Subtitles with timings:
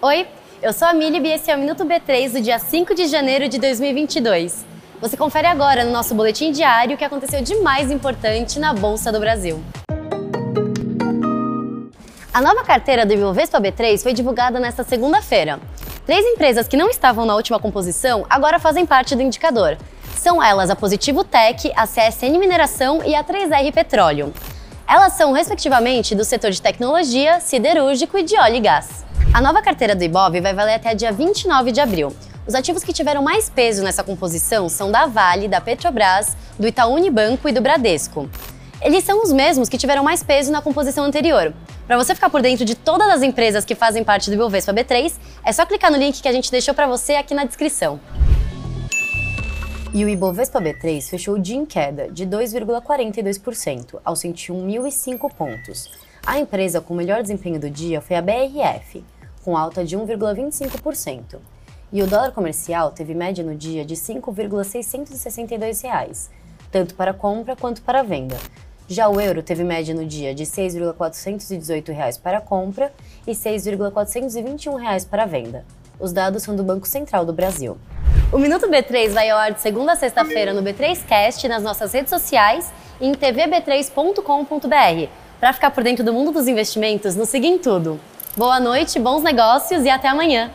[0.00, 0.26] Oi,
[0.62, 3.46] eu sou a Mili e esse é o Minuto B3 do dia 5 de janeiro
[3.46, 4.64] de 2022.
[5.02, 9.12] Você confere agora no nosso boletim diário o que aconteceu de mais importante na Bolsa
[9.12, 9.62] do Brasil.
[12.32, 15.60] A nova carteira do Ibovespa B3 foi divulgada nesta segunda-feira.
[16.06, 19.76] Três empresas que não estavam na última composição agora fazem parte do indicador.
[20.14, 24.32] São elas a Positivo Tech, a CSN Mineração e a 3R Petróleo.
[24.88, 29.04] Elas são, respectivamente, do setor de tecnologia, siderúrgico e de óleo e gás.
[29.34, 32.14] A nova carteira do Ibov vai valer até dia 29 de abril.
[32.46, 36.94] Os ativos que tiveram mais peso nessa composição são da Vale, da Petrobras, do Itaú
[36.94, 38.30] Unibanco e do Bradesco.
[38.80, 41.52] Eles são os mesmos que tiveram mais peso na composição anterior.
[41.88, 45.14] Para você ficar por dentro de todas as empresas que fazem parte do Ibovespa B3,
[45.44, 47.98] é só clicar no link que a gente deixou para você aqui na descrição.
[49.94, 55.90] E o Ibovespa B3 fechou o dia em queda de 2,42%, aos 101.005 pontos.
[56.24, 59.04] A empresa com o melhor desempenho do dia foi a BRF,
[59.44, 61.38] com alta de 1,25%.
[61.92, 66.30] E o dólar comercial teve média no dia de 5,662 reais,
[66.70, 68.36] tanto para compra quanto para venda,
[68.88, 72.92] já o euro teve média no dia de R$ 6,418 para compra
[73.26, 75.64] e R$ 6,421 para venda.
[75.98, 77.76] Os dados são do Banco Central do Brasil.
[78.32, 82.10] O Minuto B3 vai ao ar de segunda a sexta-feira no B3Cast, nas nossas redes
[82.10, 85.08] sociais e em tvb3.com.br.
[85.38, 88.00] Para ficar por dentro do mundo dos investimentos, nos siga em tudo.
[88.36, 90.50] Boa noite, bons negócios e até amanhã!